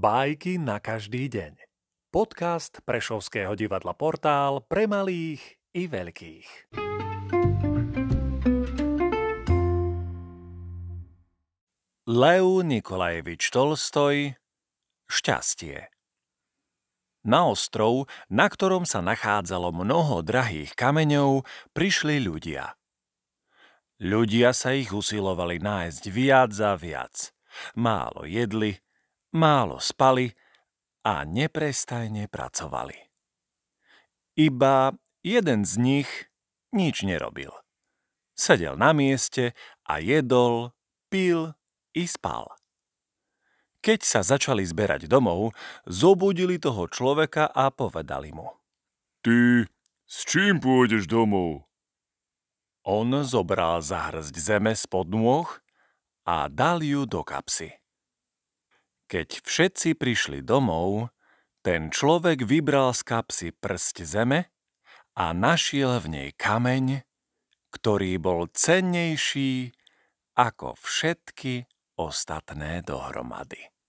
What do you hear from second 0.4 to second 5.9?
na každý deň. Podcast Prešovského divadla Portál pre malých i